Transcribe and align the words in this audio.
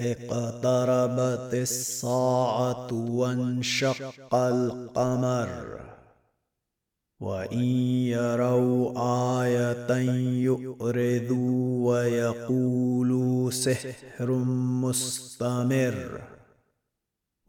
اقتربت 0.00 1.54
الساعة 1.54 2.92
وانشق 2.92 4.34
القمر. 4.34 5.80
وإن 7.20 7.64
يروا 8.06 8.92
آية 9.44 9.92
يؤرذوا 10.42 11.92
ويقولوا 11.92 13.50
سحر 13.50 14.30
مستمر. 14.82 16.31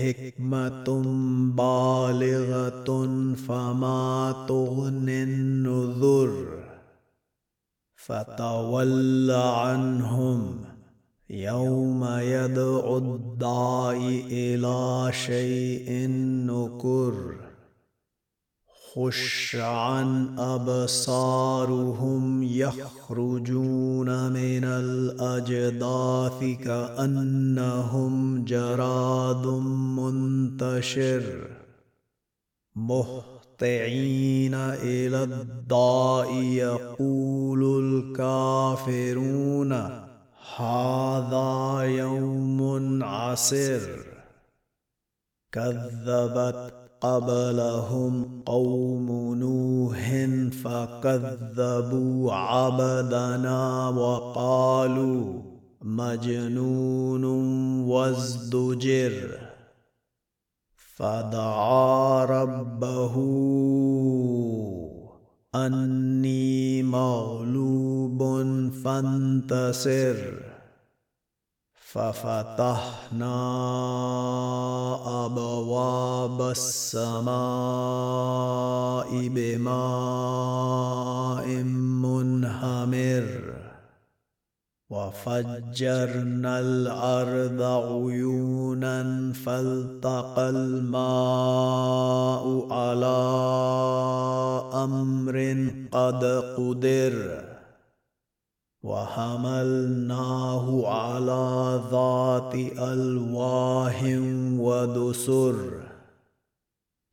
حكمة 0.00 0.88
بالغة 1.56 2.90
فما 3.34 4.44
تغني 4.48 5.22
النذر 5.22 6.34
فتول 7.96 9.30
عنهم 9.30 10.64
يوم 11.30 12.04
يدعو 12.04 12.98
الداعي 12.98 14.22
إلى 14.30 15.12
شيء 15.12 16.08
نكر. 16.46 17.49
خش 18.94 19.56
عن 19.56 20.38
أبصارهم 20.38 22.42
يخرجون 22.42 24.32
من 24.32 24.64
الأجداث 24.64 26.44
كأنهم 26.64 28.44
جراد 28.44 29.46
منتشر. 29.96 31.50
مهطعين 32.76 34.54
إلى 34.54 35.24
الضاء 35.24 36.34
يقول 36.34 37.84
الكافرون 37.84 39.72
هذا 40.56 41.80
يوم 41.82 43.04
عسر. 43.04 44.06
كذبت 45.52 46.79
قبلهم 47.00 48.42
قوم 48.46 49.34
نوح 49.34 50.26
فكذبوا 50.64 52.32
عبدنا 52.32 53.88
وقالوا 53.88 55.42
مجنون 55.82 57.24
وازدجر. 57.84 59.38
فدعا 60.96 62.24
ربه 62.24 63.14
أني 65.54 66.82
مغلوب 66.82 68.22
فانتصر. 68.84 70.59
ففتحنا 71.92 73.36
أبواب 75.26 76.38
السماء 76.50 77.28
بماء 79.28 79.86
منهمر 82.06 83.26
وفجرنا 84.90 86.60
الأرض 86.60 87.62
عيونا 87.62 89.32
فالتقى 89.32 90.50
الماء 90.50 92.44
على 92.70 93.20
أمر 94.74 95.36
قد 95.92 96.24
قدر 96.56 97.44
وحملناه 98.82 100.66
على 100.88 101.80
ذات 101.90 102.54
الواه 102.78 104.02
ودسر. 104.58 105.56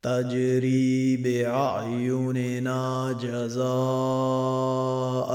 تجري 0.02 1.16
بأعيننا 1.16 3.12
جزاء 3.12 3.68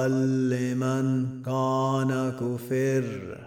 لمن 0.08 1.28
كان 1.44 2.32
كفر. 2.40 3.38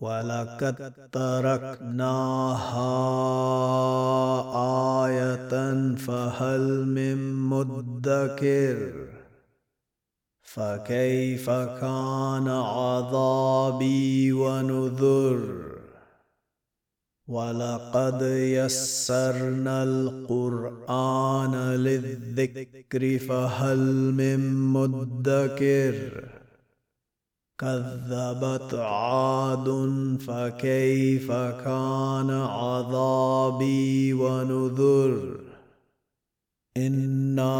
ولقد 0.00 0.92
تركناها 1.12 2.24
آية 5.06 5.94
فهل 5.94 6.86
من 6.86 7.34
مدكر. 7.34 8.92
فكيف 10.42 11.50
كان 11.50 12.48
عذابي 12.48 14.32
ونذر؟ 14.32 15.72
ولقد 17.28 18.22
يسرنا 18.22 19.82
القرآن 19.82 21.54
للذكر 21.74 23.18
فهل 23.18 23.78
من 24.12 24.54
مدكر؟ 24.54 26.24
كذبت 27.58 28.74
عاد 28.74 29.68
فكيف 30.26 31.32
كان 31.32 32.30
عذابي 32.30 34.12
ونذر؟ 34.12 35.51
انا 36.76 37.58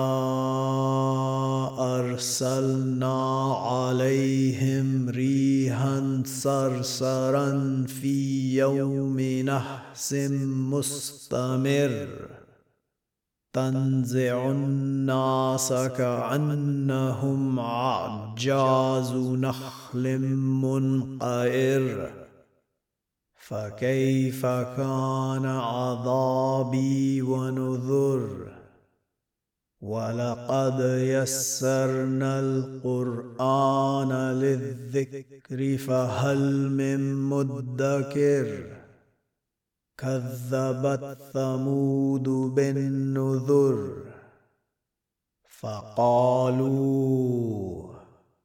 ارسلنا 1.99 3.53
عليهم 3.55 5.09
ريحا 5.09 6.23
صرصرا 6.27 7.85
في 7.89 8.57
يوم 8.57 9.21
نحس 9.21 10.13
مستمر 10.73 12.09
تنزع 13.53 14.51
الناس 14.51 15.73
كانهم 15.73 17.61
عجاز 17.61 19.13
نخل 19.15 20.19
منقئر 20.37 22.11
فكيف 23.37 24.47
كان 24.47 25.47
عذابي 25.47 27.23
ونذر 27.23 28.52
ولقد 29.83 30.81
يسرنا 30.81 32.41
القران 32.41 34.13
للذكر 34.13 35.79
فهل 35.79 36.71
من 36.71 37.15
مدكر 37.15 38.67
كذبت 39.99 41.19
ثمود 41.33 42.29
بالنذر 42.29 44.03
فقالوا 45.49 47.13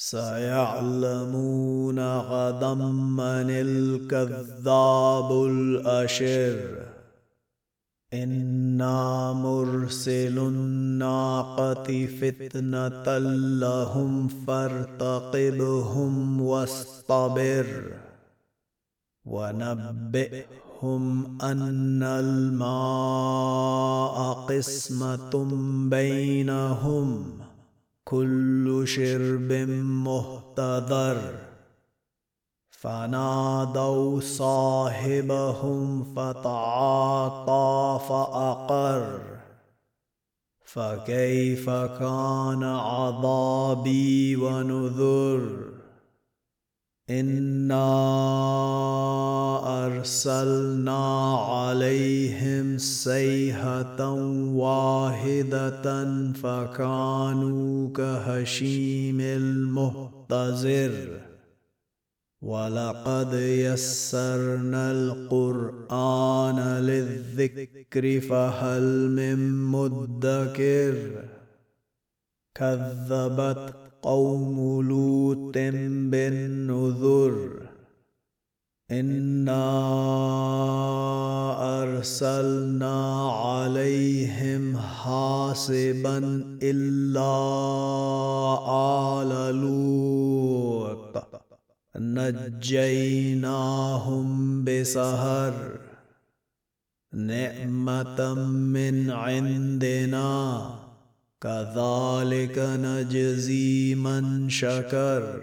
سيعلمون 0.00 1.98
غدا 2.18 2.74
من 2.94 3.50
الكذاب 3.50 5.32
الأشر. 5.32 6.86
إنا 8.14 9.32
مرسل 9.32 10.38
الناقة 10.38 12.06
فتنة 12.06 13.18
لهم 13.58 14.28
فارتقبهم 14.28 16.42
واصطبر. 16.42 17.92
ونبئهم 19.24 21.38
أن 21.42 22.02
الماء 22.02 24.32
قسمة 24.32 25.48
بينهم. 25.90 27.38
كل 28.08 28.82
شرب 28.86 29.52
مهتدر. 29.82 31.34
فنادوا 32.70 34.20
صاحبهم 34.20 36.04
فتعاطى 36.14 38.00
فأقر. 38.08 39.20
فكيف 40.64 41.70
كان 41.70 42.64
عذابي 42.64 44.36
ونذر؟ 44.36 45.77
انا 47.10 47.86
ارسلنا 49.86 51.34
عليهم 51.36 52.78
سيهه 52.78 54.12
واحدة 54.52 56.04
فكانوا 56.32 57.92
كهشيم 57.92 59.20
المهتزر 59.20 61.20
ولقد 62.42 63.32
يسرنا 63.34 64.92
القران 64.92 66.60
للذكر 66.60 68.20
فهل 68.20 69.10
من 69.10 69.62
مدكر 69.62 71.24
كذبت 72.54 73.87
قوم 74.08 74.82
لوط 74.88 75.54
بالنذر 76.12 77.36
إنا 78.90 79.68
أرسلنا 81.82 83.30
عليهم 83.30 84.76
حاسبا 84.76 86.18
إلا 86.62 87.34
آل 89.20 89.54
لوط 89.54 91.14
نجيناهم 91.96 93.44
بسهر 94.64 95.54
نعمة 97.12 98.34
من 98.74 99.10
عندنا 99.10 100.87
كذلك 101.40 102.58
نجزي 102.58 103.94
من 103.94 104.48
شكر. 104.48 105.42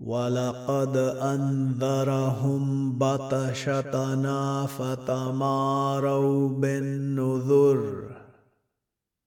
ولقد 0.00 0.96
أنذرهم 1.22 2.92
بطشتنا 2.98 4.66
فتماروا 4.66 6.48
بالنذر. 6.48 8.12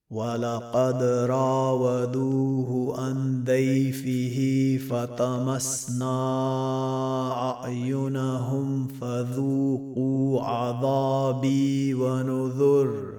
ولقد 0.10 1.04
راودوه 1.04 3.02
عن 3.02 3.44
ضيفه 3.44 4.38
فطمسنا 4.90 6.18
أعينهم 7.52 8.88
فذوقوا 8.88 10.42
عذابي 10.42 11.94
ونذر. 11.94 13.15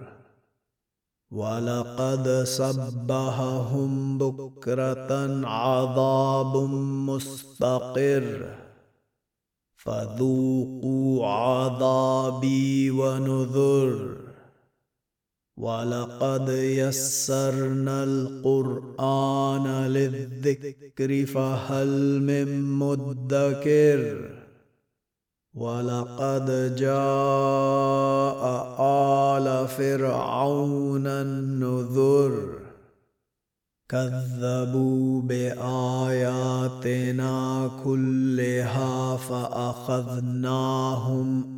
ولقد 1.36 2.44
سبههم 2.44 4.18
بكرة 4.18 5.46
عذاب 5.46 6.56
مستقر. 7.08 8.56
فذوقوا 9.76 11.26
عذابي 11.26 12.90
ونذر. 12.90 14.16
ولقد 15.56 16.48
يسرنا 16.48 18.04
القرآن 18.04 19.66
للذكر 19.86 21.26
فهل 21.26 22.22
من 22.22 22.62
مدكر؟ 22.62 24.45
ولقد 25.56 26.76
جاء 26.76 28.42
آل 28.80 29.68
فرعون 29.68 31.06
النذر 31.06 32.66
كذبوا 33.88 35.22
باياتنا 35.22 36.50
كلها 37.84 39.16
فاخذناهم 39.16 40.58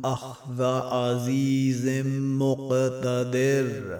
اخذ 0.05 0.63
عزيز 0.63 2.05
مقتدر 2.39 3.99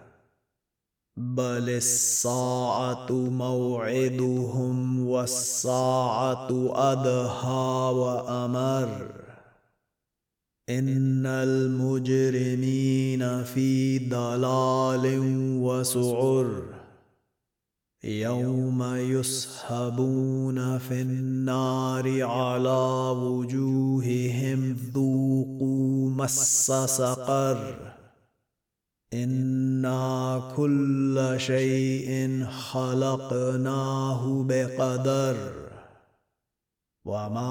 بل 1.17 1.69
الساعة 1.69 3.11
موعدهم 3.11 5.07
والساعة 5.07 6.47
أدهى 6.75 7.93
وأمر. 7.93 9.11
إن 10.69 11.25
المجرمين 11.25 12.83
في 13.43 13.99
ضلال 14.09 15.19
وسعر. 15.61 16.63
يوم 18.03 18.83
يسحبون 18.83 20.77
في 20.77 21.01
النار 21.01 22.23
على 22.23 23.11
وجوههم 23.17 24.77
ذوقوا 24.93 26.09
مس 26.09 26.71
سقر. 26.71 28.00
أنا 29.13 30.41
كل 30.55 31.35
شيء 31.37 32.45
خلقناه 32.45 34.45
بقدر 34.47 35.35
وما 37.05 37.49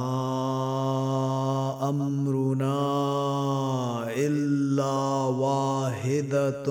امرنا 1.88 2.81
الا 4.17 4.93
واحدة 5.37 6.64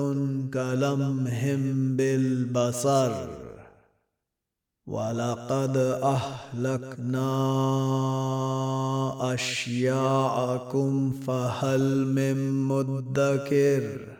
كلمح 0.54 1.54
بالبصر 1.96 3.12
ولقد 4.86 5.76
اهلكنا 6.02 7.30
اشياءكم 9.34 11.12
فهل 11.26 12.06
من 12.06 12.62
مدكر 12.62 14.19